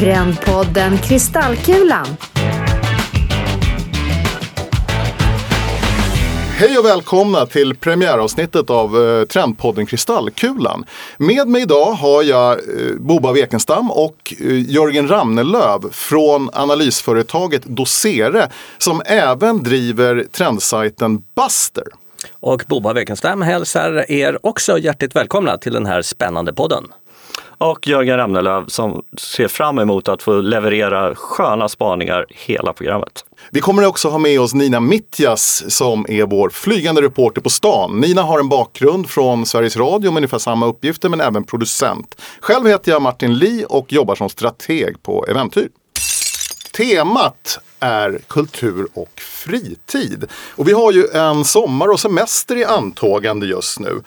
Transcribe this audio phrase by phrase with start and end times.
[0.00, 2.06] Trendpodden Kristallkulan.
[6.56, 10.84] Hej och välkomna till premiäravsnittet av eh, Trendpodden Kristallkulan.
[11.18, 18.48] Med mig idag har jag eh, Boba Wekenstam och eh, Jörgen Ramnelöv från analysföretaget Dosere
[18.78, 21.84] som även driver trendsajten Buster.
[22.32, 26.84] Och Boba Wekenstam hälsar er också hjärtligt välkomna till den här spännande podden.
[27.60, 33.24] Och Jörgen Ramnelöv som ser fram emot att få leverera sköna spaningar hela programmet.
[33.50, 38.00] Vi kommer också ha med oss Nina Mittjas som är vår flygande reporter på stan.
[38.00, 42.22] Nina har en bakgrund från Sveriges Radio med ungefär samma uppgifter men även producent.
[42.40, 45.68] Själv heter jag Martin Li och jobbar som strateg på Eventyr.
[46.76, 50.24] Temat är kultur och fritid.
[50.56, 54.02] Och vi har ju en sommar och semester i antågande just nu.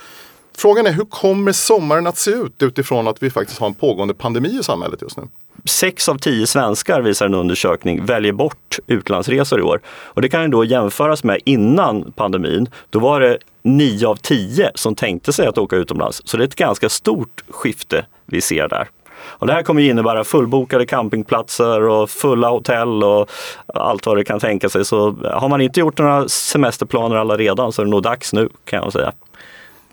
[0.57, 4.13] Frågan är hur kommer sommaren att se ut utifrån att vi faktiskt har en pågående
[4.13, 5.23] pandemi i samhället just nu?
[5.65, 9.81] Sex av tio svenskar, visar en undersökning, väljer bort utlandsresor i år.
[9.87, 12.69] Och det kan ju då jämföras med innan pandemin.
[12.89, 16.21] Då var det nio av tio som tänkte sig att åka utomlands.
[16.25, 18.89] Så det är ett ganska stort skifte vi ser där.
[19.25, 23.29] Och det här kommer innebära fullbokade campingplatser och fulla hotell och
[23.65, 24.85] allt vad det kan tänka sig.
[24.85, 28.49] Så har man inte gjort några semesterplaner alla redan så är det nog dags nu
[28.65, 29.13] kan jag säga.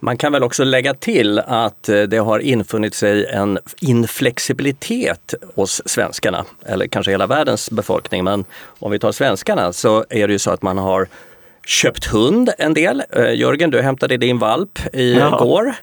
[0.03, 5.83] Man kan väl också lägga till att eh, det har infunnit sig en inflexibilitet hos
[5.89, 8.25] svenskarna, eller kanske hela världens befolkning.
[8.25, 8.45] Men
[8.78, 11.09] om vi tar svenskarna så är det ju så att man har
[11.67, 13.03] köpt hund en del.
[13.11, 15.75] Eh, Jörgen, du hämtade din valp igår.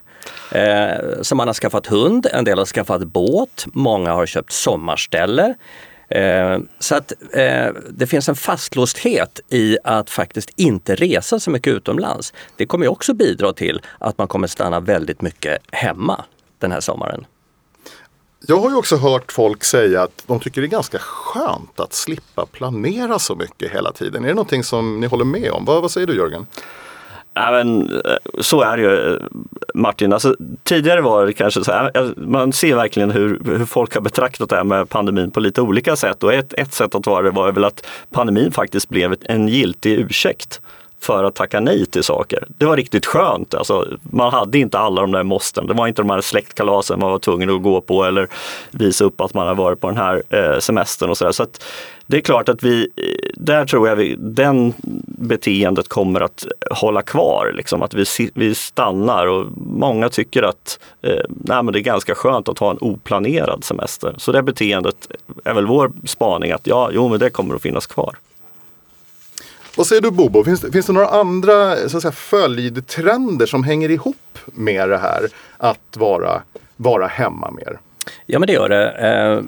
[0.50, 0.58] Ja.
[0.58, 5.54] Eh, så man har skaffat hund, en del har skaffat båt, många har köpt sommarställe.
[6.08, 11.72] Eh, så att eh, det finns en fastlåsthet i att faktiskt inte resa så mycket
[11.72, 12.32] utomlands.
[12.56, 16.24] Det kommer också bidra till att man kommer stanna väldigt mycket hemma
[16.58, 17.26] den här sommaren.
[18.46, 21.92] Jag har ju också hört folk säga att de tycker det är ganska skönt att
[21.92, 24.24] slippa planera så mycket hela tiden.
[24.24, 25.64] Är det någonting som ni håller med om?
[25.64, 26.46] Vad, vad säger du Jörgen?
[27.38, 29.20] Men, eh, så är det ju eh,
[29.74, 30.12] Martin.
[30.12, 34.00] Alltså, tidigare var det kanske så här, eh, man ser verkligen hur, hur folk har
[34.00, 36.22] betraktat det här med pandemin på lite olika sätt.
[36.22, 39.98] Och ett, ett sätt att vara det var väl att pandemin faktiskt blev en giltig
[39.98, 40.60] ursäkt
[41.00, 42.44] för att tacka nej till saker.
[42.48, 43.54] Det var riktigt skönt.
[43.54, 45.66] Alltså, man hade inte alla de där måsten.
[45.66, 48.28] Det var inte de här släktkalasen man var tvungen att gå på eller
[48.70, 51.32] visa upp att man har varit på den här eh, semestern och sådär.
[51.32, 51.46] Så
[52.06, 57.02] det är klart att vi, eh, där tror jag vi, den beteendet kommer att hålla
[57.02, 57.52] kvar.
[57.56, 62.14] Liksom, att vi, vi stannar och många tycker att eh, nej, men det är ganska
[62.14, 64.14] skönt att ha en oplanerad semester.
[64.18, 65.08] Så det beteendet
[65.44, 68.16] är väl vår spaning att ja, jo men det kommer att finnas kvar.
[69.78, 73.64] Vad säger du Bobo, finns det, finns det några andra så att säga, följdtrender som
[73.64, 76.42] hänger ihop med det här att vara,
[76.76, 77.78] vara hemma mer?
[78.26, 78.90] Ja men det gör det.
[78.90, 79.42] Eh,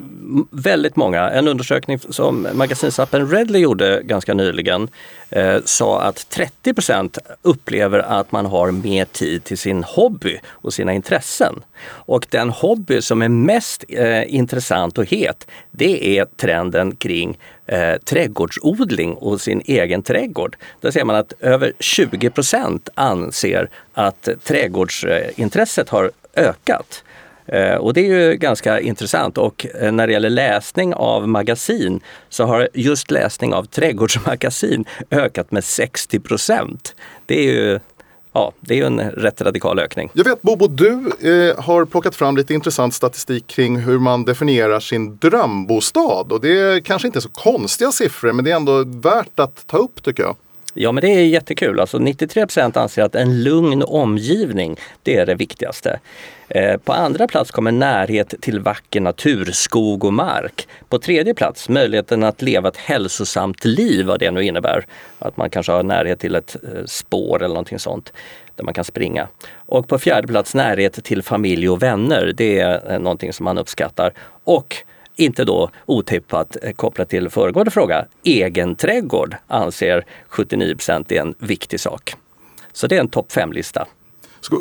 [0.51, 1.29] väldigt många.
[1.29, 4.89] En undersökning som magasinsappen Redley gjorde ganska nyligen
[5.29, 10.93] eh, sa att 30% upplever att man har mer tid till sin hobby och sina
[10.93, 11.63] intressen.
[11.87, 17.95] Och den hobby som är mest eh, intressant och het, det är trenden kring eh,
[17.97, 20.55] trädgårdsodling och sin egen trädgård.
[20.81, 27.03] Där ser man att över 20% anser att trädgårdsintresset har ökat.
[27.45, 32.01] Eh, och det är ju ganska intressant och eh, när det gäller läsning av magasin
[32.29, 36.95] så har just läsning av trädgårdsmagasin ökat med 60 procent.
[37.25, 37.79] Det är ju
[38.33, 40.09] Ja, det är ju en rätt radikal ökning.
[40.13, 44.79] Jag vet Bobo, du eh, har plockat fram lite intressant statistik kring hur man definierar
[44.79, 46.31] sin drömbostad.
[46.31, 49.77] Och det är kanske inte så konstiga siffror men det är ändå värt att ta
[49.77, 50.35] upp tycker jag.
[50.73, 51.79] Ja men det är jättekul.
[51.79, 55.99] Alltså 93 procent anser att en lugn omgivning, det är det viktigaste.
[56.47, 60.67] Eh, på andra plats kommer närhet till vacker natur, skog och mark.
[60.89, 64.85] På tredje plats möjligheten att leva ett hälsosamt liv, vad det nu innebär.
[65.19, 68.13] Att man kanske har närhet till ett eh, spår eller någonting sånt
[68.55, 69.27] där man kan springa.
[69.55, 72.33] Och på fjärde plats närhet till familj och vänner.
[72.35, 74.13] Det är eh, någonting som man uppskattar.
[74.43, 74.77] Och
[75.21, 82.13] inte då otippat kopplat till föregående fråga, egen trädgård anser 79 är en viktig sak.
[82.73, 83.87] Så det är en topp 5-lista.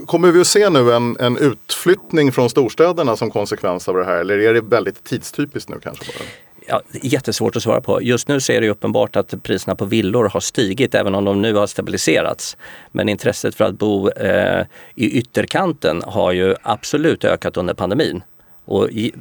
[0.06, 4.16] Kommer vi att se nu en, en utflyttning från storstäderna som konsekvens av det här
[4.16, 6.04] eller är det väldigt tidstypiskt nu kanske?
[6.18, 6.28] Bara?
[6.66, 8.02] Ja, jättesvårt att svara på.
[8.02, 11.42] Just nu så är det uppenbart att priserna på villor har stigit även om de
[11.42, 12.56] nu har stabiliserats.
[12.92, 18.22] Men intresset för att bo eh, i ytterkanten har ju absolut ökat under pandemin.
[18.70, 19.12] Och i,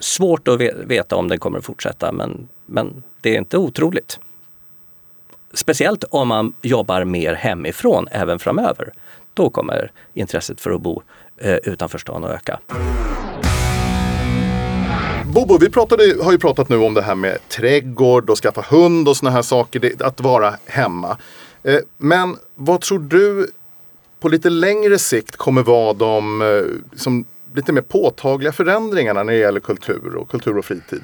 [0.00, 4.20] svårt att veta om den kommer att fortsätta men, men det är inte otroligt.
[5.52, 8.92] Speciellt om man jobbar mer hemifrån även framöver
[9.34, 11.02] då kommer intresset för att bo
[11.36, 12.58] eh, utanför stan att öka.
[15.34, 19.08] Bobo, vi pratade, har ju pratat nu om det här med trädgård och skaffa hund
[19.08, 21.16] och såna här saker, det, att vara hemma.
[21.62, 23.50] Eh, men vad tror du
[24.20, 29.38] på lite längre sikt kommer vara de eh, som lite mer påtagliga förändringarna när det
[29.38, 31.02] gäller kultur och kultur och fritid?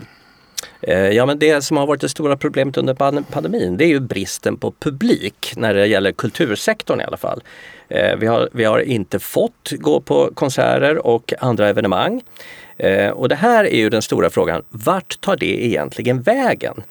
[0.80, 4.00] Eh, ja men det som har varit det stora problemet under pandemin det är ju
[4.00, 7.42] bristen på publik när det gäller kultursektorn i alla fall.
[7.88, 12.22] Eh, vi har, vi har inte fått gå på konserter och andra evenemang.
[12.76, 16.82] Eh, och det här är ju den stora frågan, vart tar det egentligen vägen?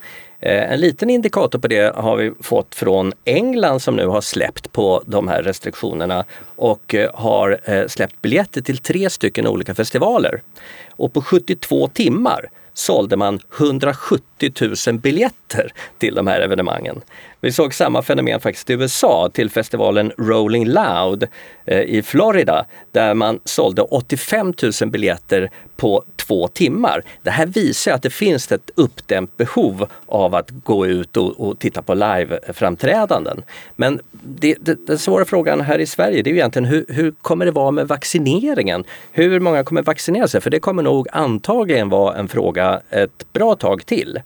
[0.46, 4.72] Eh, en liten indikator på det har vi fått från England som nu har släppt
[4.72, 10.42] på de här restriktionerna och eh, har eh, släppt biljetter till tre stycken olika festivaler.
[10.90, 14.52] Och på 72 timmar sålde man 170
[14.88, 17.02] 000 biljetter till de här evenemangen.
[17.44, 21.28] Vi såg samma fenomen faktiskt i USA till festivalen Rolling Loud
[21.66, 27.04] eh, i Florida där man sålde 85 000 biljetter på två timmar.
[27.24, 31.60] Det här visar att det finns ett uppdämt behov av att gå ut och, och
[31.60, 33.44] titta på live-framträdanden.
[33.76, 37.46] Men det, det, den svåra frågan här i Sverige det är egentligen hur, hur kommer
[37.46, 38.84] det vara med vaccineringen?
[39.12, 40.42] Hur många kommer vaccinera sig?
[40.42, 44.20] För det kommer nog antagligen vara en fråga ett bra tag till.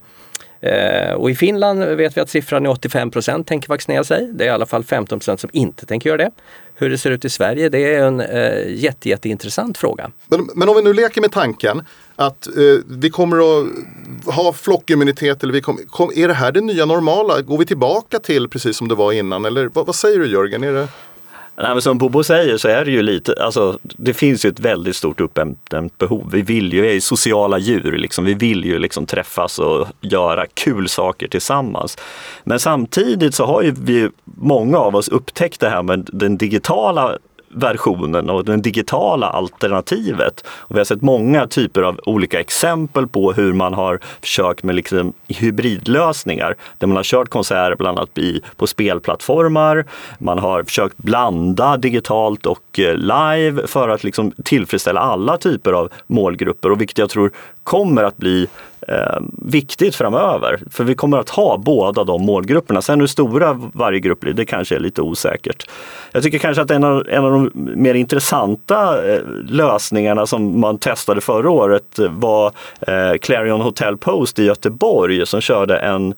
[0.60, 4.30] Eh, och i Finland vet vi att siffran är 85 procent tänker vaccinera sig.
[4.34, 6.31] Det är i alla fall 15 procent som inte tänker göra det.
[6.75, 10.12] Hur det ser ut i Sverige, det är en eh, jätte, jätteintressant fråga.
[10.28, 11.81] Men, men, om vi nu leker med tanken
[12.16, 12.54] att eh,
[12.88, 17.42] vi kommer att ha flockimmunitet, eller vi kom, kom, är det här det nya normala?
[17.42, 19.45] Går vi tillbaka till precis som det var innan?
[19.45, 20.63] Eller vad, vad säger du Jörgen?
[20.63, 20.88] Är det...
[21.62, 24.59] Nej, men som Bobo säger så är det ju lite, alltså det finns ju ett
[24.59, 26.30] väldigt stort uppdämt behov.
[26.31, 28.25] Vi vill ju, vi är ju sociala djur, liksom.
[28.25, 31.98] vi vill ju liksom träffas och göra kul saker tillsammans.
[32.44, 37.18] Men samtidigt så har ju vi, många av oss upptäckt det här med den digitala
[37.49, 40.45] versionen och det digitala alternativet.
[40.47, 44.75] Och vi har sett många typer av olika exempel på hur man har försökt med
[44.75, 48.09] liksom hybridlösningar där man har kört konserter bland annat
[48.55, 49.85] på spelplattformar.
[50.19, 55.89] Man har försökt blanda digitalt och eh, live för att liksom tillfredsställa alla typer av
[56.07, 57.31] målgrupper och vilket jag tror
[57.63, 58.47] kommer att bli
[58.88, 60.60] eh, viktigt framöver.
[60.72, 62.81] För vi kommer att ha båda de målgrupperna.
[62.81, 65.69] Sen hur stora varje grupp blir, det kanske är lite osäkert.
[66.12, 70.78] Jag tycker kanske att en av, en av de mer intressanta eh, lösningarna som man
[70.78, 72.51] testade förra året eh, var
[72.81, 76.13] eh, Clarion Hotel Post i Göteborg som körde en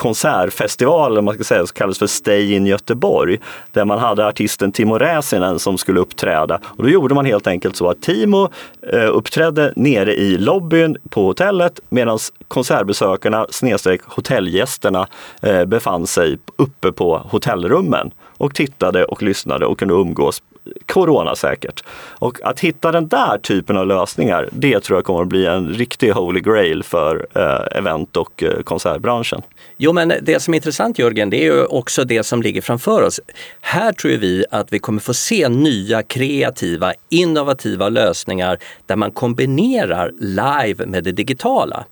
[0.00, 3.38] konsertfestival, man ska säga, som kallas för Stay in Göteborg.
[3.72, 6.60] Där man hade artisten Timo Räsinen som skulle uppträda.
[6.64, 8.48] Och då gjorde man helt enkelt så att Timo
[8.92, 12.18] eh, uppträdde nere i lobbyn på hotellet medan
[12.48, 15.06] konsertbesökarna snedstreck hotellgästerna
[15.42, 20.42] eh, befann sig uppe på hotellrummen och tittade och lyssnade och kunde umgås
[20.86, 21.84] coronasäkert.
[22.18, 25.68] Och att hitta den där typen av lösningar, det tror jag kommer att bli en
[25.68, 29.42] riktig holy grail för eh, event och eh, konsertbranschen.
[29.76, 33.02] Jo men det som är intressant Jörgen, det är ju också det som ligger framför
[33.02, 33.20] oss.
[33.60, 40.12] Här tror vi att vi kommer få se nya kreativa, innovativa lösningar där man kombinerar
[40.18, 41.84] live med det digitala.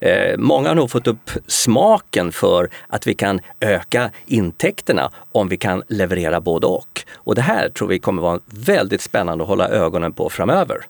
[0.00, 5.56] Eh, många har nog fått upp smaken för att vi kan öka intäkterna om vi
[5.56, 7.04] kan leverera både och.
[7.14, 10.86] Och det här tror vi kommer vara väldigt spännande att hålla ögonen på framöver.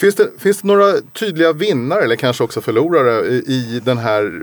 [0.00, 4.42] Finns det, finns det några tydliga vinnare eller kanske också förlorare i, i den här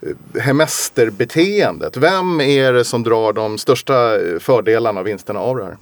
[0.00, 1.96] eh, hemesterbeteendet?
[1.96, 5.76] Vem är det som drar de största eh, fördelarna och vinsterna av det här?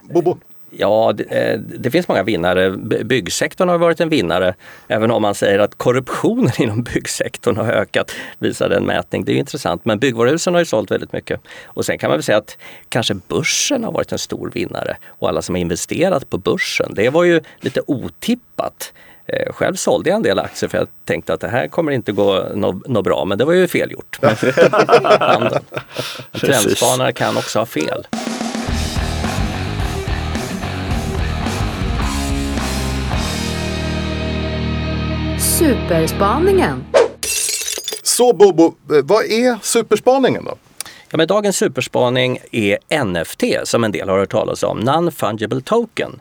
[0.00, 0.38] Bobo?
[0.78, 2.70] Ja, det, eh, det, finns många vinnare.
[3.04, 4.54] Byggsektorn har varit en vinnare.
[4.88, 9.24] Även om man säger att korruptionen inom byggsektorn har ökat, visar en mätning.
[9.24, 9.84] Det är intressant.
[9.84, 11.40] Men byggvaruhusen har ju sålt väldigt mycket.
[11.64, 14.96] Och sen kan man väl säga att kanske börsen har varit en stor vinnare.
[15.06, 18.92] Och alla som har investerat på börsen, det var ju lite otippat.
[19.26, 22.12] Eh, själv sålde jag en del aktier för jag tänkte att det här kommer inte
[22.12, 24.18] gå något nå bra, men det var ju fel gjort.
[26.40, 28.06] Trendspanare kan också ha fel.
[35.64, 36.84] Superspaningen.
[38.02, 40.54] Så Bobo, eh, vad är superspaningen då?
[41.10, 46.20] Ja, men dagens superspaning är NFT som en del har hört talas om, Non-Fungible Token.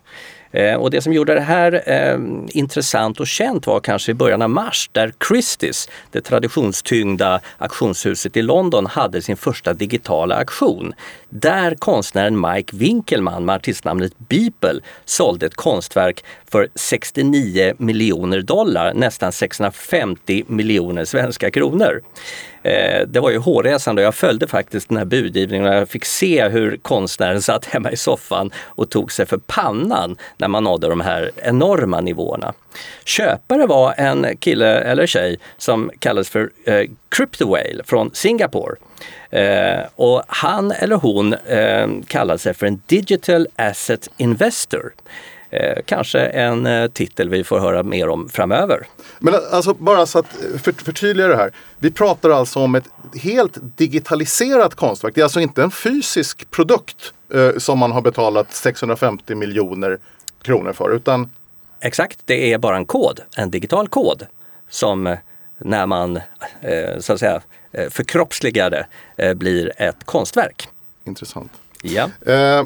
[0.53, 2.19] Eh, och det som gjorde det här eh,
[2.49, 8.41] intressant och känt var kanske i början av mars där Christie's, det traditionstyngda auktionshuset i
[8.41, 10.93] London, hade sin första digitala auktion.
[11.29, 19.31] Där konstnären Mike Winkelman med artistnamnet Beeple sålde ett konstverk för 69 miljoner dollar, nästan
[19.31, 22.01] 650 miljoner svenska kronor.
[22.63, 26.05] Eh, det var ju hårresande och jag följde faktiskt den här budgivningen och jag fick
[26.05, 30.87] se hur konstnären satt hemma i soffan och tog sig för pannan när man nådde
[30.89, 32.53] de här enorma nivåerna.
[33.05, 38.75] Köpare var en kille eller tjej som kallades för eh, Crypto Whale från Singapore.
[39.29, 44.93] Eh, och han eller hon eh, kallade sig för en Digital Asset Investor.
[45.53, 48.87] Eh, kanske en eh, titel vi får höra mer om framöver.
[49.19, 50.27] Men alltså bara så att
[50.63, 51.51] för, förtydliga det här.
[51.79, 52.83] Vi pratar alltså om ett
[53.15, 55.15] helt digitaliserat konstverk.
[55.15, 59.99] Det är alltså inte en fysisk produkt eh, som man har betalat 650 miljoner
[60.41, 60.95] kronor för.
[60.95, 61.29] Utan...
[61.81, 64.25] Exakt, det är bara en kod, en digital kod
[64.69, 65.17] som eh,
[65.57, 66.17] när man
[66.61, 67.41] eh, så att säga
[67.71, 68.69] eh, förkroppsligar
[69.15, 70.69] det blir ett konstverk.
[71.05, 71.51] Intressant.
[71.81, 72.09] Ja.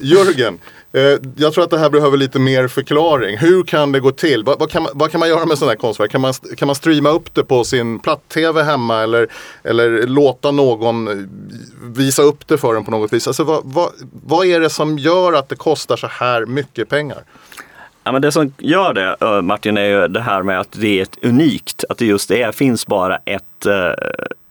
[0.00, 0.60] Jörgen, Eh,
[0.96, 3.38] Eh, jag tror att det här behöver lite mer förklaring.
[3.38, 4.44] Hur kan det gå till?
[4.44, 6.10] Vad, vad, kan, man, vad kan man göra med sådana här konstverk?
[6.10, 9.28] Kan man, kan man streama upp det på sin platt-tv hemma eller,
[9.62, 11.14] eller låta någon eh,
[11.82, 13.26] visa upp det för en på något vis?
[13.26, 13.88] Alltså, vad, vad,
[14.26, 17.24] vad är det som gör att det kostar så här mycket pengar?
[18.04, 20.98] Ja, men det som gör det eh, Martin är ju det här med att det
[20.98, 23.66] är ett unikt, att det just är, finns bara ett,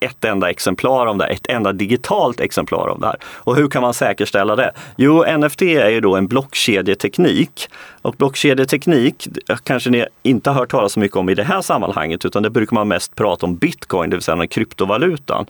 [0.05, 3.17] ett enda exemplar av det ett enda digitalt exemplar av det här.
[3.23, 4.71] Och hur kan man säkerställa det?
[4.97, 7.69] Jo, NFT är ju då en blockkedjeteknik.
[8.01, 11.61] Och blockkedjeteknik eh, kanske ni inte har hört talas så mycket om i det här
[11.61, 15.45] sammanhanget, utan det brukar man mest prata om bitcoin, det vill säga den kryptovalutan.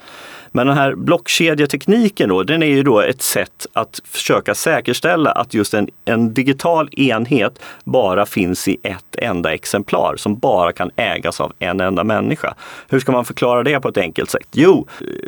[0.51, 5.53] Men den här blockkedjetekniken då, den är ju då ett sätt att försöka säkerställa att
[5.53, 11.41] just en, en digital enhet bara finns i ett enda exemplar som bara kan ägas
[11.41, 12.53] av en enda människa.
[12.89, 14.47] Hur ska man förklara det på ett enkelt sätt?
[14.51, 14.87] Jo,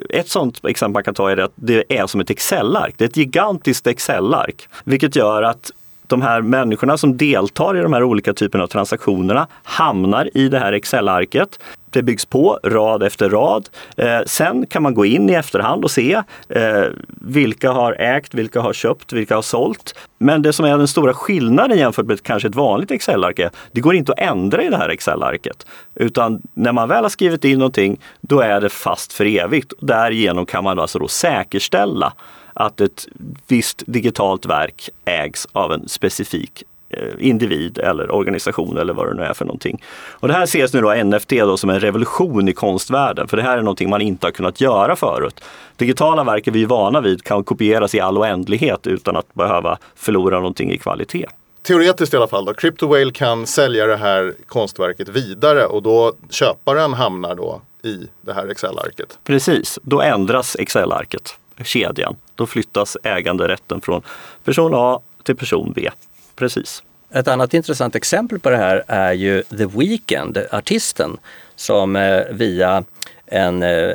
[0.10, 2.94] ett sådant exempel man kan ta är att det är som ett Excel-ark.
[2.98, 5.72] Det är ett gigantiskt Excel-ark, vilket gör att
[6.08, 10.60] de här människorna som deltar i de här olika typerna av transaktionerna hamnar i det
[10.60, 11.60] här Excel-arket.
[11.90, 13.70] Det byggs på rad efter rad.
[13.98, 18.62] Eh, sen kan man gå in i efterhand och se eh, vilka har ägt, vilka
[18.62, 19.96] har köpt, vilka har sålt.
[20.18, 23.82] Men det som är den stora skillnaden jämfört med kanske ett vanligt Excel-ark är det
[23.82, 25.66] går inte att ändra i det här Excel-arket.
[25.96, 29.74] Utan när man väl har skrivit in någonting, då är det fast för evigt.
[29.80, 32.14] Därigenom kan man alltså då säkerställa
[32.58, 33.08] att ett
[33.48, 39.24] visst digitalt verk ägs av en specifik eh, individ eller organisation eller vad det nu
[39.24, 39.84] är för någonting.
[40.10, 43.44] Och det här ses nu då NFT då som en revolution i konstvärlden, för det
[43.44, 45.44] här är någonting man inte har kunnat göra förut.
[45.76, 50.36] Digitala verk är vi vana vid kan kopieras i all oändlighet utan att behöva förlora
[50.36, 51.26] någonting i kvalitet.
[51.62, 56.94] Teoretiskt i alla fall då, CryptoWhale kan sälja det här konstverket vidare och då köparen
[56.94, 59.20] hamnar då i det här Excel-arket.
[59.24, 62.16] Precis, då ändras Excel-arket kedjan.
[62.38, 64.02] Då flyttas äganderätten från
[64.44, 65.90] person A till person B.
[66.36, 66.84] Precis.
[67.12, 71.18] Ett annat intressant exempel på det här är ju The Weeknd, artisten,
[71.56, 72.84] som eh, via
[73.26, 73.90] en, eh,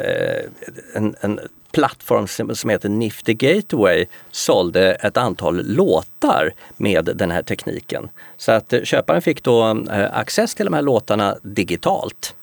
[0.95, 1.41] en, en
[1.73, 8.09] plattform som heter Nifty Gateway sålde ett antal låtar med den här tekniken.
[8.37, 12.35] Så att eh, köparen fick då access till de här låtarna digitalt.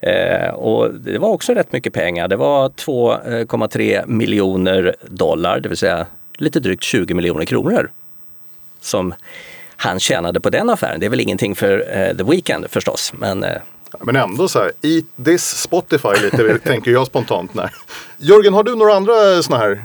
[0.00, 2.28] Eh, och det var också rätt mycket pengar.
[2.28, 7.90] Det var 2,3 eh, miljoner dollar, det vill säga lite drygt 20 miljoner kronor
[8.80, 9.14] som
[9.76, 11.00] han tjänade på den affären.
[11.00, 13.12] Det är väl ingenting för eh, The Weeknd förstås.
[13.18, 13.56] Men, eh,
[14.00, 17.54] men ändå så här, eat this Spotify lite tänker jag spontant.
[17.54, 17.74] När.
[18.18, 19.84] Jörgen, har du några andra sådana här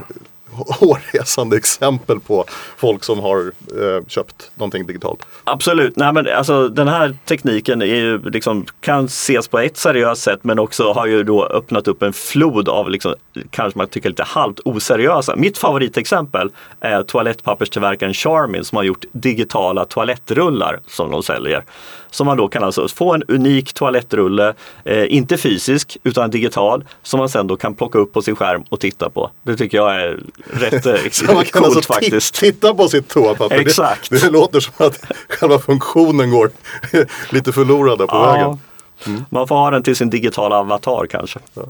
[0.79, 2.45] hårresande exempel på
[2.77, 5.25] folk som har eh, köpt någonting digitalt.
[5.43, 10.21] Absolut, Nej, men alltså, den här tekniken är ju, liksom, kan ses på ett seriöst
[10.21, 13.15] sätt men också har ju då öppnat upp en flod av, liksom,
[13.49, 15.35] kanske man tycker lite halvt oseriösa.
[15.35, 21.63] Mitt favoritexempel är toalettpapperstillverkaren Charmin som har gjort digitala toalettrullar som de säljer.
[22.09, 27.17] Som man då kan alltså få en unik toalettrulle, eh, inte fysisk utan digital, som
[27.17, 29.31] man sen då kan plocka upp på sin skärm och titta på.
[29.43, 32.35] Det tycker jag är rätt eh, Så man kan coolt alltså faktiskt.
[32.35, 33.59] titta på sitt toapapper.
[33.59, 34.09] Exakt.
[34.09, 36.51] Det, det låter som att själva funktionen går
[37.29, 38.31] lite förlorade på ja.
[38.31, 38.59] vägen.
[39.05, 39.25] Mm.
[39.29, 41.39] Man får ha den till sin digitala avatar kanske.
[41.53, 41.63] Ja.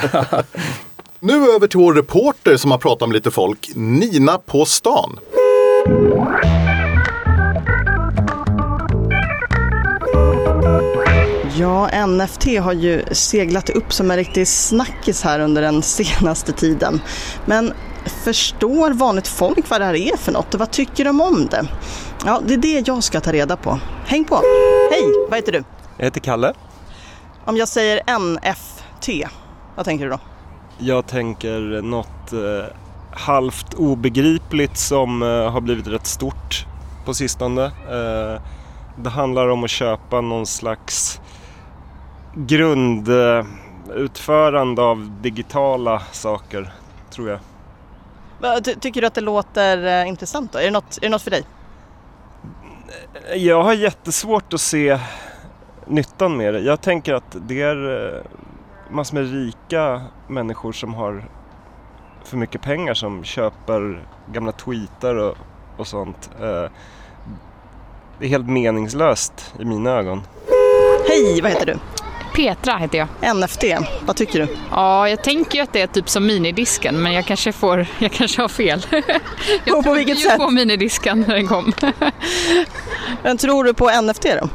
[1.20, 5.18] nu över till vår reporter som har pratat med lite folk, Nina på stan.
[11.58, 17.00] Ja, NFT har ju seglat upp som en riktig snackis här under den senaste tiden.
[17.46, 17.72] Men
[18.10, 21.66] förstår vanligt folk vad det här är för något och vad tycker de om det?
[22.24, 23.78] Ja, det är det jag ska ta reda på.
[24.06, 24.40] Häng på!
[24.90, 25.64] Hej, vad heter du?
[25.96, 26.52] Jag heter Kalle.
[27.44, 29.08] Om jag säger NFT,
[29.76, 30.18] vad tänker du då?
[30.78, 32.64] Jag tänker något eh,
[33.12, 36.66] halvt obegripligt som eh, har blivit rätt stort
[37.04, 37.64] på sistone.
[37.64, 38.42] Eh,
[38.96, 41.20] det handlar om att köpa någon slags
[42.34, 43.08] grund,
[43.94, 46.72] utförande av digitala saker,
[47.10, 47.38] tror jag.
[48.64, 50.58] Ty- Tycker du att det låter eh, intressant då?
[50.58, 51.44] Är det, något, är det något för dig?
[53.34, 54.98] Jag har jättesvårt att se
[55.86, 56.60] nyttan med det.
[56.60, 58.20] Jag tänker att det är eh,
[58.90, 61.24] massor med rika människor som har
[62.24, 65.36] för mycket pengar som köper gamla tweetar och,
[65.76, 66.30] och sånt.
[66.40, 66.64] Eh,
[68.18, 70.22] Det är helt meningslöst i mina ögon.
[71.08, 71.76] Hej, vad heter du?
[72.34, 73.36] Petra heter jag.
[73.36, 73.64] NFT,
[74.06, 74.56] vad tycker du?
[74.70, 78.12] Ja, jag tänker ju att det är typ som minidisken, men jag kanske, får, jag
[78.12, 78.86] kanske har fel.
[79.64, 80.36] Jag På- på vilket sätt?
[80.38, 81.72] på minidisken när den kom.
[83.22, 84.48] Men tror du på NFT då?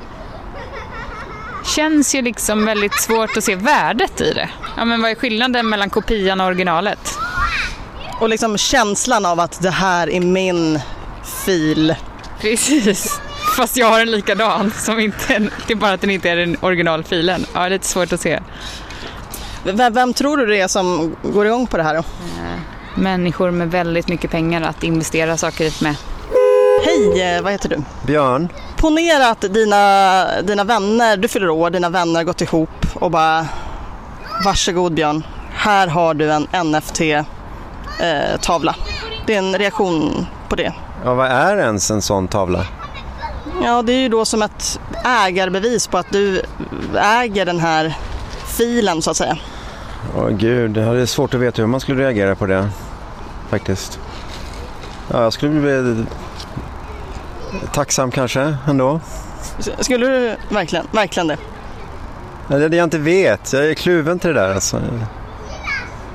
[1.75, 4.50] Känns ju liksom väldigt svårt att se värdet i det.
[4.77, 7.17] Ja, men vad är skillnaden mellan kopian och originalet?
[8.19, 10.79] Och liksom känslan av att det här är min
[11.45, 11.95] fil.
[12.41, 13.21] Precis.
[13.59, 16.57] Fast jag har en likadan, som inte, det är bara att den inte är den
[16.61, 17.45] originalfilen.
[17.53, 18.39] Ja, det är lite svårt att se.
[19.63, 22.03] Vem, vem tror du det är som går igång på det här då?
[22.95, 25.95] Människor med väldigt mycket pengar att investera saker i med.
[26.85, 27.83] Hej, eh, vad heter du?
[28.07, 33.11] Björn, Ponera att dina, dina vänner, du fyller år, dina vänner har gått ihop och
[33.11, 33.47] bara
[34.45, 35.23] Varsågod Björn,
[35.53, 37.25] här har du en NFT-tavla.
[39.25, 40.73] det är en reaktion på det.
[41.03, 42.65] ja, vad är ens en sån tavla?
[43.63, 46.41] Ja, det är ju då som ett ägarbevis på att du
[46.97, 47.97] äger den här
[48.45, 49.37] filen så att säga.
[50.17, 52.69] Åh gud, ja, det är svårt att veta hur man skulle reagera på det.
[53.49, 53.99] Faktiskt.
[55.11, 56.05] Ja, jag skulle bli
[57.73, 58.99] tacksam kanske ändå.
[59.79, 61.37] Skulle du verkligen, verkligen det?
[62.47, 63.53] Ja, Det är det jag inte vet.
[63.53, 64.53] Jag är kluven till det där.
[64.53, 64.81] Alltså.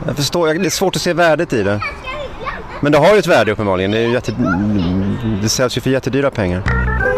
[0.06, 1.80] Jag förstår, det är svårt att se värdet i det.
[2.80, 3.90] Men det har ju ett värde uppenbarligen.
[3.90, 4.32] Det, är jätte,
[5.42, 6.62] det säljs ju för jättedyra pengar.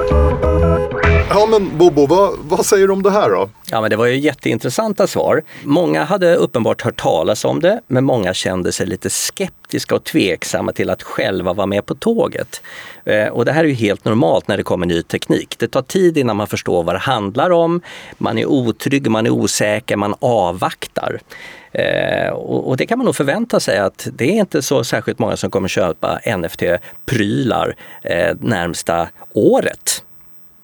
[0.09, 0.46] Oh,
[1.37, 3.49] Ja men Bobo, vad, vad säger du om det här då?
[3.71, 5.43] Ja, men det var ju jätteintressanta svar.
[5.65, 10.73] Många hade uppenbart hört talas om det, men många kände sig lite skeptiska och tveksamma
[10.73, 12.63] till att själva vara med på tåget.
[13.05, 15.55] Eh, och det här är ju helt normalt när det kommer ny teknik.
[15.59, 17.81] Det tar tid innan man förstår vad det handlar om.
[18.19, 21.21] Man är otrygg, man är osäker, man avvaktar.
[21.73, 25.19] Eh, och, och det kan man nog förvänta sig att det är inte så särskilt
[25.19, 30.03] många som kommer köpa NFT-prylar eh, närmsta året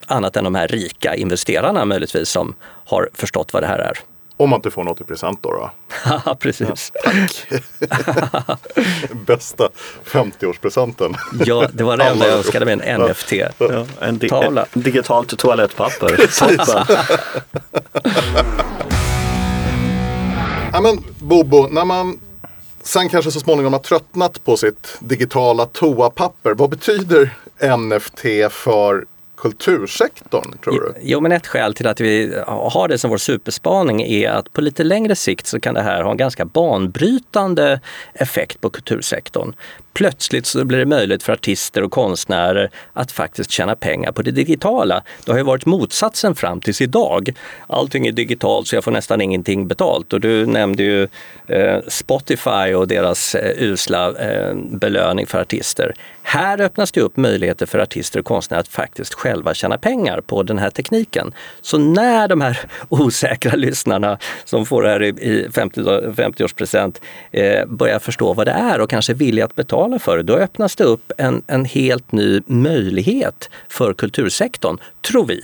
[0.07, 3.99] annat än de här rika investerarna möjligtvis som har förstått vad det här är.
[4.37, 5.51] Om man inte får något i present då.
[5.53, 6.35] då.
[6.41, 6.93] Precis.
[9.27, 9.69] Bästa
[10.05, 11.17] 50-årspresenten.
[11.47, 13.33] Ja, det var det enda jag önskade med en NFT.
[13.33, 14.67] Ja, en di- Tavla.
[14.73, 16.21] digitalt toalettpapper.
[20.73, 22.21] Ja, men Bobo, när man
[22.83, 26.55] sen kanske så småningom har tröttnat på sitt digitala toapapper.
[26.55, 27.35] Vad betyder
[27.77, 29.05] NFT för
[29.43, 30.95] kultursektorn tror du?
[31.03, 34.61] Jo, men ett skäl till att vi har det som vår superspaning är att på
[34.61, 37.81] lite längre sikt så kan det här ha en ganska banbrytande
[38.15, 39.55] effekt på kultursektorn.
[39.95, 44.31] Plötsligt så blir det möjligt för artister och konstnärer att faktiskt tjäna pengar på det
[44.31, 45.03] digitala.
[45.25, 47.31] Det har ju varit motsatsen fram tills idag.
[47.67, 50.13] Allting är digitalt så jag får nästan ingenting betalt.
[50.13, 51.09] Och du nämnde ju
[51.47, 55.95] eh, Spotify och deras eh, usla eh, belöning för artister.
[56.23, 60.43] Här öppnas det upp möjligheter för artister och konstnärer att faktiskt själva tjäna pengar på
[60.43, 61.33] den här tekniken.
[61.61, 67.01] Så när de här osäkra lyssnarna som får det här i 50 50-årspresent
[67.31, 70.77] eh, börjar förstå vad det är och kanske vilja att betala för det, då öppnas
[70.77, 75.43] det upp en, en helt ny möjlighet för kultursektorn, tror vi.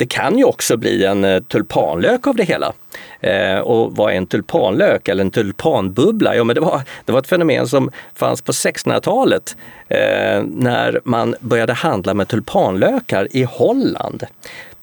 [0.00, 2.72] Det kan ju också bli en eh, tulpanlök av det hela.
[3.20, 6.36] Eh, och vad är en tulpanlök eller en tulpanbubbla?
[6.36, 9.56] Ja, men det, var, det var ett fenomen som fanns på 1600-talet
[9.88, 14.24] eh, när man började handla med tulpanlökar i Holland.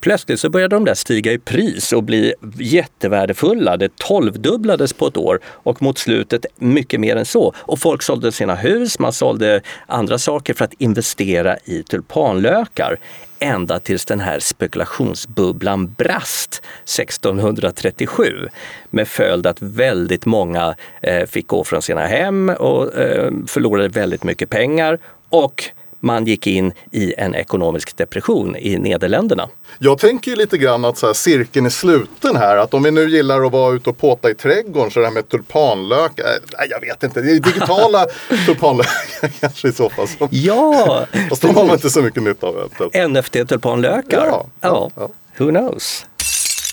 [0.08, 3.78] Plötsligt så började de där stiga i pris och bli jättevärdefulla.
[3.78, 7.54] Det tolvdubblades på ett år och mot slutet mycket mer än så.
[7.58, 13.00] Och folk sålde sina hus, man sålde andra saker för att investera i tulpanlökar
[13.40, 18.48] ända tills den här spekulationsbubblan brast 1637
[18.90, 24.24] med följd att väldigt många eh, fick gå från sina hem och eh, förlorade väldigt
[24.24, 29.50] mycket pengar och man gick in i en ekonomisk depression i Nederländerna.
[29.80, 32.58] Jag tänker ju lite grann att så här, cirkeln är sluten här.
[32.58, 35.14] Att om vi nu gillar att vara ute och påta i trädgården så det här
[35.14, 36.12] med tulpanlök.
[36.58, 37.22] Nej, jag vet inte.
[37.22, 38.06] Det är digitala
[38.46, 40.08] tulpanlökar kanske i så fall.
[40.08, 42.72] Som, Ja, fast de har man inte så mycket nytta av.
[42.94, 44.26] NFT-tulpanlökar.
[44.28, 45.10] Ja, ja, ja.
[45.38, 46.06] Who knows?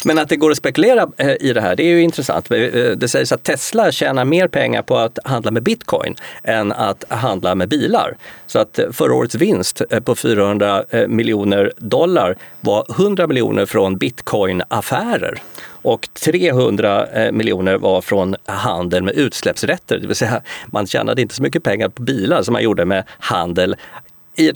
[0.04, 2.50] Men att det går att spekulera eh, i det här, det är ju intressant.
[2.50, 6.72] Eh, eh, det sägs att Tesla tjänar mer pengar på att handla med bitcoin än
[6.72, 8.16] att handla med bilar.
[8.46, 16.08] Så att förra årets vinst på 400 miljoner dollar var 100 miljoner från bitcoinaffärer och
[16.24, 19.98] 300 miljoner var från handel med utsläppsrätter.
[19.98, 23.04] Det vill säga man tjänade inte så mycket pengar på bilar som man gjorde med
[23.08, 23.76] handel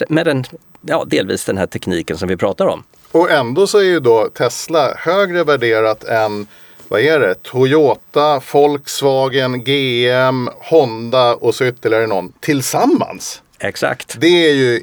[0.08, 0.44] med den,
[0.80, 2.82] ja, delvis den här tekniken som vi pratar om.
[3.12, 6.46] Och ändå så är ju då Tesla högre värderat än
[6.88, 7.34] vad är det?
[7.42, 13.42] Toyota, Volkswagen, GM, Honda och så ytterligare någon tillsammans.
[13.58, 14.14] Exakt.
[14.20, 14.82] Det är ju,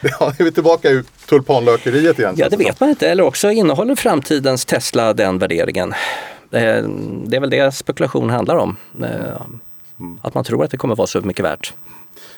[0.00, 2.34] ja, är vi tillbaka i tulpanlökeriet igen.
[2.38, 3.08] Ja, det vet man inte.
[3.08, 5.92] Eller också innehåller framtidens Tesla den värderingen.
[6.50, 6.82] Eh,
[7.26, 8.76] Det är väl det spekulation handlar om.
[9.02, 9.40] Eh,
[10.22, 11.74] Att man tror att det kommer vara så mycket värt.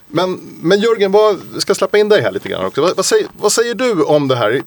[0.09, 2.81] Men, men Jörgen, vad, jag ska släppa in dig här lite grann också.
[2.81, 4.63] Vad, vad, säger, vad säger du om det här?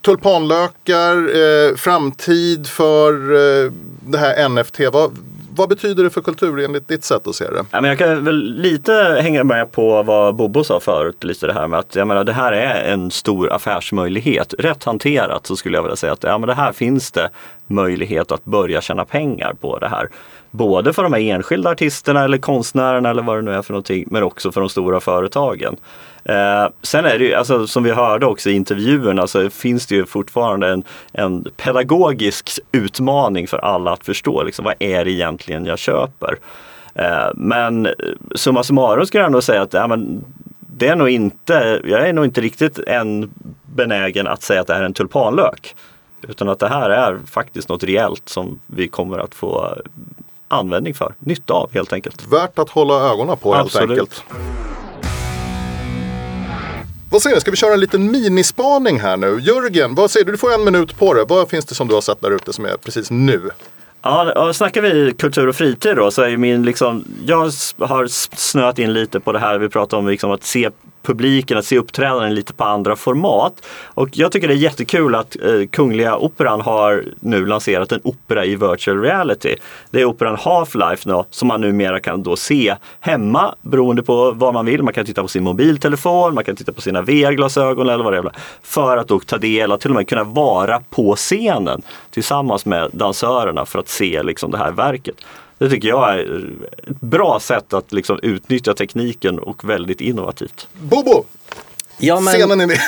[0.00, 4.80] Tulpanlökar, eh, framtid för eh, det här NFT.
[4.92, 5.16] Vad,
[5.56, 7.64] vad betyder det för kultur enligt ditt sätt att se det?
[7.70, 11.52] Ja, men jag kan väl lite hänga med på vad Bobo sa förut, lite det
[11.52, 14.54] här med att jag menar, det här är en stor affärsmöjlighet.
[14.58, 17.30] Rätt hanterat så skulle jag vilja säga att ja, men det här finns det
[17.66, 20.08] möjlighet att börja tjäna pengar på det här.
[20.54, 24.04] Både för de här enskilda artisterna eller konstnärerna eller vad det nu är för någonting,
[24.10, 25.76] men också för de stora företagen.
[26.24, 29.94] Eh, sen är det ju, alltså, som vi hörde också i intervjuerna, så finns det
[29.94, 34.42] ju fortfarande en, en pedagogisk utmaning för alla att förstå.
[34.42, 36.38] Liksom, vad är det egentligen jag köper?
[36.94, 37.88] Eh, men
[38.34, 40.24] summa summarum skulle jag ändå säga att ja, men,
[40.58, 43.30] det är nog inte, jag är nog inte riktigt än
[43.62, 45.74] benägen att säga att det här är en tulpanlök.
[46.28, 49.76] Utan att det här är faktiskt något reellt som vi kommer att få
[50.52, 52.26] användning för, nytta av helt enkelt.
[52.32, 53.90] Värt att hålla ögonen på helt Absolut.
[53.90, 54.24] enkelt.
[57.10, 59.38] Vad säger du, ska vi köra en liten minispaning här nu?
[59.40, 60.32] Jörgen, vad säger du?
[60.32, 61.24] Du får en minut på det.
[61.24, 63.50] Vad finns det som du har sett där ute som är precis nu?
[64.02, 67.36] Ja, snackar vi kultur och fritid då så är min liksom, jag
[67.78, 70.70] har snöat in lite på det här vi pratar om liksom att se
[71.02, 73.66] publiken, att se uppträdanden lite på andra format.
[73.84, 78.44] Och jag tycker det är jättekul att eh, Kungliga Operan har nu lanserat en opera
[78.44, 79.56] i virtual reality.
[79.90, 84.54] Det är operan Half-Life nu, som man numera kan då se hemma beroende på vad
[84.54, 84.82] man vill.
[84.82, 88.18] Man kan titta på sin mobiltelefon, man kan titta på sina VR-glasögon eller vad det
[88.18, 88.32] är.
[88.62, 92.90] För att då ta del av, till och med kunna vara på scenen tillsammans med
[92.92, 95.16] dansörerna för att se liksom det här verket.
[95.62, 96.50] Det tycker jag är
[96.90, 100.68] ett bra sätt att liksom utnyttja tekniken och väldigt innovativt.
[100.72, 101.24] Bobo!
[101.98, 102.78] Ja, men- Scenen är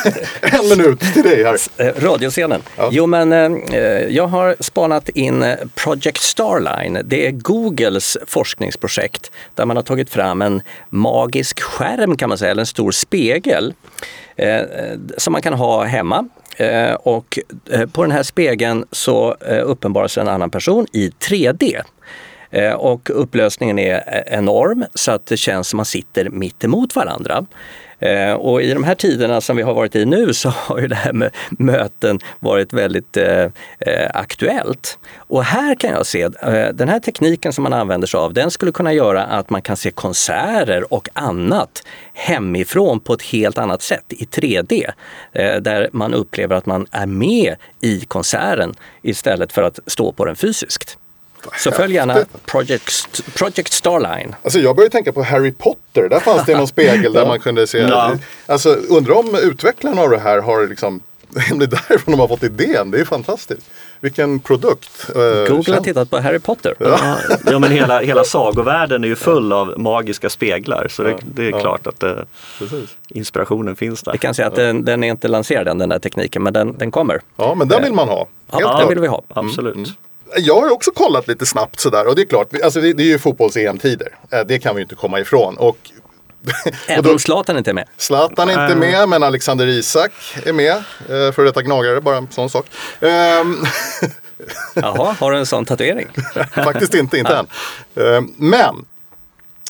[0.60, 1.56] en minut till dig här.
[1.76, 2.62] Eh, Radioscenen.
[2.90, 6.98] Jo, men eh, jag har spanat in eh, Project Starline.
[7.04, 12.50] Det är Googles forskningsprojekt där man har tagit fram en magisk skärm kan man säga,
[12.50, 13.74] eller en stor spegel
[14.36, 14.64] eh, eh,
[15.18, 16.28] som man kan ha hemma.
[16.56, 17.38] Eh, och
[17.70, 21.80] eh, på den här spegeln så eh, uppenbaras en annan person i 3D.
[22.54, 27.46] Eh, och upplösningen är enorm så att det känns som man sitter mitt emot varandra.
[27.98, 30.86] Eh, och i de här tiderna som vi har varit i nu så har ju
[30.86, 33.44] det här med möten varit väldigt eh,
[33.78, 34.98] eh, aktuellt.
[35.16, 38.50] Och här kan jag se, eh, den här tekniken som man använder sig av, den
[38.50, 43.82] skulle kunna göra att man kan se konserter och annat hemifrån på ett helt annat
[43.82, 44.90] sätt i 3D.
[45.32, 50.24] Eh, där man upplever att man är med i konserten istället för att stå på
[50.24, 50.98] den fysiskt.
[51.58, 54.34] Så följ gärna Project, Project Starline.
[54.42, 56.08] Alltså jag började tänka på Harry Potter.
[56.08, 57.78] Där fanns det någon spegel där man kunde se.
[57.78, 58.12] Ja.
[58.46, 61.00] Alltså undrar om utvecklarna av det här har liksom
[61.50, 62.90] om det är därifrån de har fått idén.
[62.90, 63.70] Det är fantastiskt.
[64.00, 64.90] Vilken produkt.
[65.14, 66.74] Eh, Google har tittat på Harry Potter.
[66.78, 71.46] Ja, ja men hela, hela sagovärlden är ju full av magiska speglar så det, det
[71.46, 71.60] är Ja.
[71.60, 72.12] klart att eh,
[72.58, 72.90] Precis.
[73.08, 74.12] inspirationen finns där.
[74.12, 76.78] Vi kan säga att den, den är inte lanserad än den där tekniken, men den,
[76.78, 77.20] den kommer.
[77.36, 78.26] Ja, men den vill man ha.
[78.50, 78.90] Ja, Helt den klart.
[78.90, 79.22] vill vi ha.
[79.28, 79.88] Absolut.
[80.36, 83.06] Jag har också kollat lite snabbt sådär och det är klart, alltså det, det är
[83.06, 84.08] ju fotbolls-EM-tider.
[84.30, 85.56] Eh, Det kan vi ju inte komma ifrån.
[85.56, 85.76] Och,
[86.86, 87.88] Även om Zlatan inte är med.
[87.96, 90.12] Zlatan är inte med, men Alexander Isak
[90.44, 90.72] är med.
[90.72, 92.66] Eh, För detta gnagare, bara en sån sak.
[93.00, 93.64] Ehm,
[94.74, 96.08] Jaha, har du en sån tatuering?
[96.54, 97.46] Faktiskt inte, inte än.
[98.14, 98.84] Eh, Men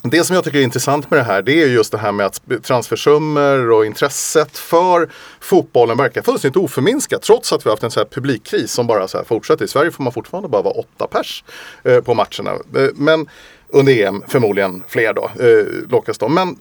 [0.09, 2.25] det som jag tycker är intressant med det här det är just det här med
[2.25, 7.21] att transfersummor och intresset för fotbollen verkar fullständigt oförminskat.
[7.21, 9.65] Trots att vi har haft en så här publikkris som bara så här fortsätter.
[9.65, 11.43] I Sverige får man fortfarande bara vara åtta pers
[11.83, 12.51] eh, på matcherna.
[12.51, 13.27] Eh, men
[13.67, 16.33] under EM förmodligen fler då, eh, lockas de.
[16.33, 16.57] Men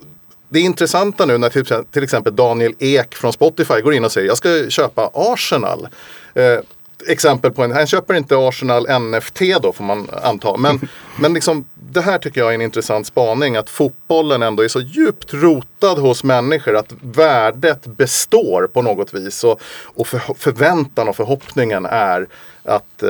[0.48, 4.12] det intressanta nu när typ till, till exempel Daniel Ek från Spotify går in och
[4.12, 5.88] säger jag ska köpa Arsenal.
[6.34, 6.58] Eh,
[7.08, 10.56] exempel på en, han köper inte Arsenal NFT då får man anta.
[10.56, 10.88] Men,
[11.20, 13.56] men liksom, det här tycker jag är en intressant spaning.
[13.56, 16.76] Att fotbollen ändå är så djupt rotad hos människor.
[16.76, 19.44] Att värdet består på något vis.
[19.44, 22.26] Och, och för, förväntan och förhoppningen är
[22.62, 23.08] att eh,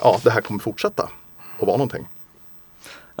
[0.00, 1.02] ja, det här kommer fortsätta
[1.58, 2.06] att vara någonting.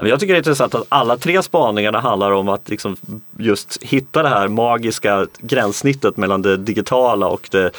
[0.02, 2.96] Jag tycker det är intressant att alla tre spaningarna handlar om att liksom
[3.38, 7.70] just hitta det här magiska gränssnittet mellan det digitala och det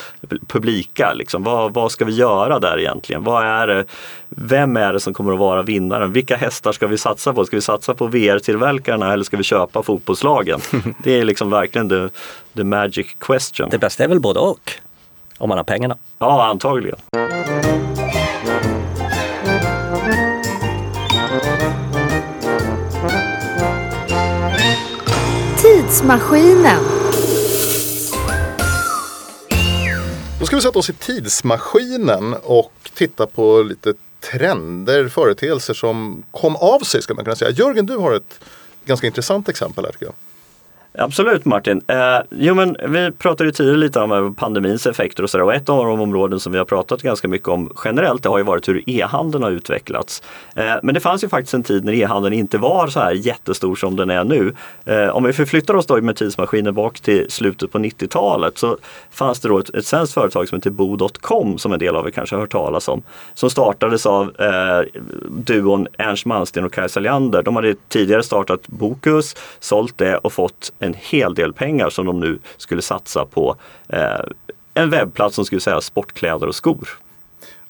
[0.47, 1.13] publika.
[1.13, 1.43] Liksom.
[1.43, 3.23] Vad, vad ska vi göra där egentligen?
[3.23, 3.85] Vad är det,
[4.29, 6.13] vem är det som kommer att vara vinnaren?
[6.13, 7.45] Vilka hästar ska vi satsa på?
[7.45, 10.59] Ska vi satsa på VR-tillverkarna eller ska vi köpa fotbollslagen?
[11.03, 12.09] Det är liksom verkligen the,
[12.55, 13.69] the magic question.
[13.69, 14.71] Det bästa är väl både och,
[15.37, 15.97] om man har pengarna.
[16.19, 16.97] Ja, antagligen.
[25.87, 26.83] Tidsmaskinen.
[30.39, 33.93] Då ska vi sätta oss i tidsmaskinen och titta på lite
[34.31, 37.51] trender, företeelser som kom av sig ska man kunna säga.
[37.51, 38.39] Jörgen, du har ett
[38.85, 40.13] ganska intressant exempel här tycker jag.
[40.99, 41.81] Absolut Martin.
[41.87, 45.53] Eh, jo, men vi pratade ju tidigare lite om eh, pandemins effekter och sådär och
[45.53, 48.43] ett av de områden som vi har pratat ganska mycket om generellt det har ju
[48.43, 50.23] varit hur e-handeln har utvecklats.
[50.55, 53.75] Eh, men det fanns ju faktiskt en tid när e-handeln inte var så här jättestor
[53.75, 54.53] som den är nu.
[54.85, 58.77] Eh, om vi förflyttar oss då med tidsmaskinen bak till slutet på 90-talet så
[59.11, 62.11] fanns det då ett, ett svenskt företag som heter Bo.com som en del av er
[62.11, 63.03] kanske har hört talas om.
[63.33, 67.43] Som startades av eh, duon Ernst Malmsten och Kajsa Leander.
[67.43, 72.05] De hade tidigare startat Bokus, sålt det och fått eh, en hel del pengar som
[72.05, 73.55] de nu skulle satsa på
[73.89, 73.99] eh,
[74.73, 76.89] en webbplats som skulle säga sportkläder och skor.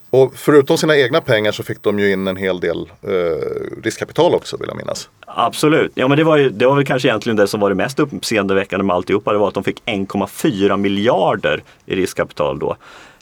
[0.10, 4.36] Och förutom sina egna pengar så fick de ju in en hel del eh, riskkapital
[4.36, 5.10] också vill jag minnas.
[5.26, 7.76] Absolut, ja men det var, ju, det var väl kanske egentligen det som var det
[7.76, 9.32] mest uppseendeväckande med alltihopa.
[9.32, 12.76] Det var att de fick 1,4 miljarder i riskkapital då.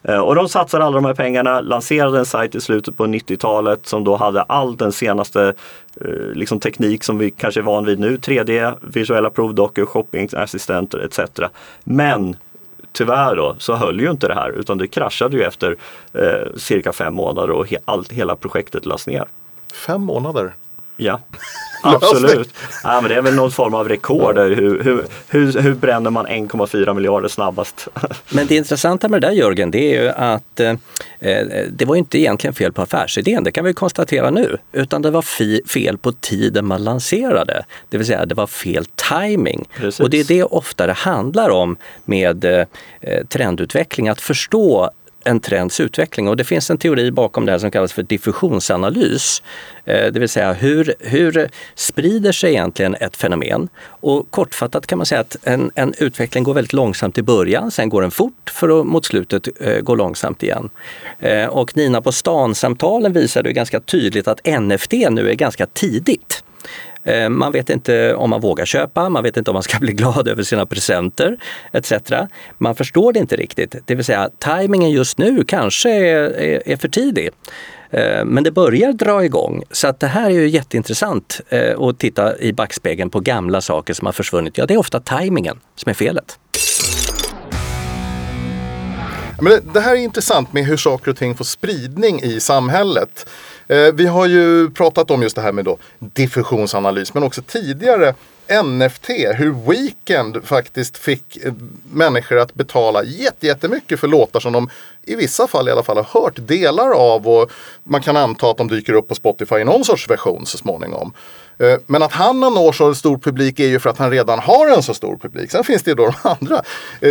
[0.07, 3.85] Eh, och de satsade alla de här pengarna, lanserade en sajt i slutet på 90-talet
[3.85, 5.53] som då hade all den senaste
[6.01, 8.17] eh, liksom teknik som vi kanske är van vid nu.
[8.17, 11.19] 3D, visuella provdockor, shoppingassistenter etc.
[11.83, 12.35] Men
[12.91, 15.75] tyvärr då så höll ju inte det här utan det kraschade ju efter
[16.13, 19.25] eh, cirka fem månader och he allt, hela projektet lades ner.
[19.73, 20.53] Fem månader?
[20.97, 21.19] Ja,
[21.83, 22.53] absolut.
[22.83, 24.37] Ja, men det är väl någon form av rekord.
[24.37, 27.87] Hur, hur, hur, hur bränner man 1,4 miljarder snabbast?
[28.29, 30.73] Men det intressanta med det där Jörgen, det är ju att eh,
[31.69, 35.21] det var inte egentligen fel på affärsidén, det kan vi konstatera nu, utan det var
[35.67, 37.65] fel på tiden man lanserade.
[37.89, 39.65] Det vill säga det var fel timing.
[39.77, 39.99] Precis.
[39.99, 42.65] Och det är det ofta det handlar om med eh,
[43.29, 44.91] trendutveckling, att förstå
[45.25, 46.27] en trends utveckling.
[46.27, 49.41] Och det finns en teori bakom det här som kallas för diffusionsanalys.
[49.85, 53.69] Eh, det vill säga hur, hur sprider sig egentligen ett fenomen?
[53.87, 57.89] Och kortfattat kan man säga att en, en utveckling går väldigt långsamt i början, sen
[57.89, 60.69] går den fort för att mot slutet eh, gå långsamt igen.
[61.19, 66.43] Eh, och Nina på stan-samtalen visade ganska tydligt att NFT nu är ganska tidigt.
[67.05, 69.93] Eh, man vet inte om man vågar köpa, man vet inte om man ska bli
[69.93, 71.37] glad över sina presenter
[71.71, 71.93] etc.
[72.57, 73.75] Man förstår det inte riktigt.
[73.85, 77.29] Det vill säga tajmingen just nu kanske är, är, för tidig.
[77.89, 79.63] Eh, men det börjar dra igång.
[79.71, 83.93] Så att det här är ju jätteintressant eh, att titta i backspegeln på gamla saker
[83.93, 84.57] som har försvunnit.
[84.57, 86.39] Ja, det är ofta tajmingen som är felet.
[89.41, 93.29] Men det, det här är intressant med hur saker och ting får spridning i samhället.
[93.67, 98.13] Eh, vi har ju pratat om just det här med då diffusionsanalys men också tidigare
[98.63, 101.53] NFT, hur Weekend faktiskt fick eh,
[101.91, 103.03] människor att betala
[103.39, 104.69] jättemycket för låtar som de
[105.03, 107.51] i vissa fall i alla fall har hört delar av och
[107.83, 111.13] man kan anta att de dyker upp på Spotify i någon sorts version så småningom.
[111.57, 114.69] Eh, men att han når så stor publik är ju för att han redan har
[114.69, 115.51] en så stor publik.
[115.51, 116.61] Sen finns det ju då de andra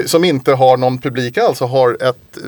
[0.07, 2.39] som inte har någon publik alls och har ett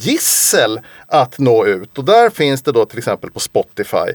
[0.00, 1.98] gissel att nå ut.
[1.98, 4.14] Och där finns det då till exempel på Spotify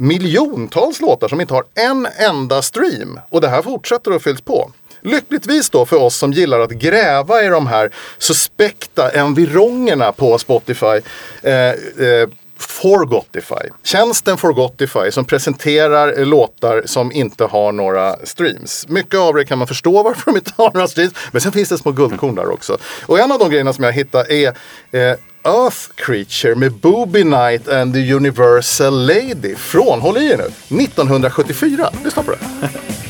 [0.00, 3.20] miljontals låtar som inte har en enda stream.
[3.28, 4.70] Och det här fortsätter att fylls på.
[5.00, 11.00] Lyckligtvis då för oss som gillar att gräva i de här suspekta environgerna på Spotify
[11.42, 12.28] eh, eh,
[12.60, 13.70] Forgotify.
[13.82, 18.88] Tjänsten Forgotify som presenterar låtar som inte har några streams.
[18.88, 21.14] Mycket av det kan man förstå varför de inte har några streams.
[21.32, 22.78] Men sen finns det små guldkorn där också.
[23.06, 24.48] Och en av de grejerna som jag hittade är
[24.90, 30.82] eh, Earth Creature med Booby Knight and the Universal Lady från, håll i er nu,
[30.84, 31.90] 1974.
[32.04, 32.38] Lyssna på det.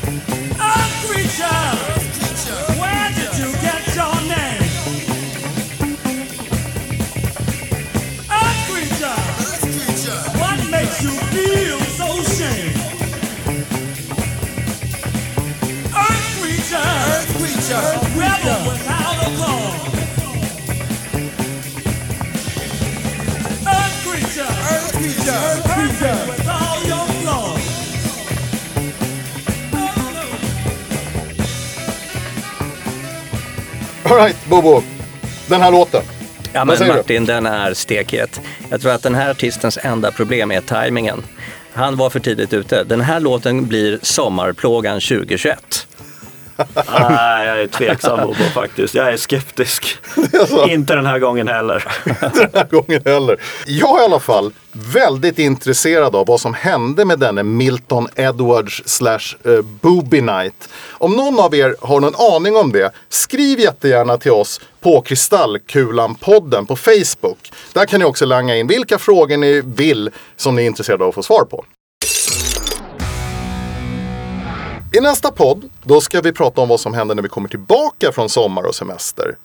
[34.11, 34.81] Alright, Bobo.
[35.47, 36.01] Den här låten.
[36.53, 36.97] Ja, men säger du?
[36.97, 38.41] Martin, den är stekhet.
[38.69, 41.23] Jag tror att den här artistens enda problem är tajmingen.
[41.73, 42.83] Han var för tidigt ute.
[42.83, 45.87] Den här låten blir sommarplågan 2021.
[46.57, 48.95] Nej, jag är tveksam Bobo faktiskt.
[48.95, 49.97] Jag är skeptisk.
[50.67, 51.83] Inte den här gången heller.
[52.19, 53.37] den här gången heller.
[53.65, 58.81] Jag är i alla fall väldigt intresserad av vad som hände med denne Milton Edwards
[58.85, 60.69] slash eh, Booby Night.
[60.89, 66.65] Om någon av er har någon aning om det, skriv jättegärna till oss på Kristallkulan-podden
[66.65, 67.51] på Facebook.
[67.73, 71.09] Där kan ni också langa in vilka frågor ni vill som ni är intresserade av
[71.09, 71.65] att få svar på.
[74.93, 78.11] I nästa podd, då ska vi prata om vad som händer när vi kommer tillbaka
[78.11, 79.35] från sommar och semester.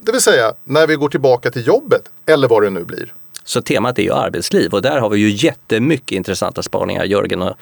[0.00, 3.12] Det vill säga när vi går tillbaka till jobbet, eller vad det nu blir.
[3.44, 7.56] Så temat är ju arbetsliv och där har vi ju jättemycket intressanta spaningar, Jörgen, att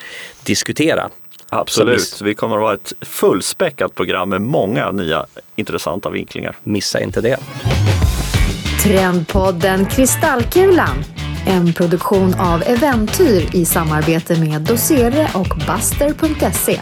[0.44, 1.11] diskutera.
[1.48, 2.20] Absolut.
[2.22, 5.26] Vi kommer att vara ett fullspäckat program med många nya
[5.57, 6.57] intressanta vinklingar.
[6.62, 7.38] Missa inte det.
[8.83, 11.05] Trendpodden Kristallkulan.
[11.46, 16.81] En produktion av Eventyr i samarbete med Dosere och Buster.se.